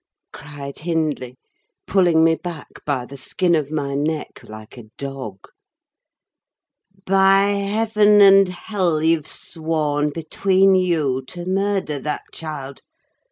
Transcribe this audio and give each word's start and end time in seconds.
cried 0.33 0.79
Hindley, 0.79 1.37
pulling 1.85 2.23
me 2.23 2.33
back 2.33 2.83
by 2.87 3.05
the 3.05 3.17
skin 3.17 3.53
of 3.53 3.71
my 3.71 3.93
neck, 3.93 4.41
like 4.43 4.75
a 4.75 4.85
dog. 4.97 5.37
"By 7.05 7.49
heaven 7.51 8.19
and 8.19 8.47
hell, 8.47 9.03
you've 9.03 9.27
sworn 9.27 10.09
between 10.09 10.73
you 10.73 11.21
to 11.27 11.45
murder 11.45 11.99
that 11.99 12.23
child! 12.33 12.81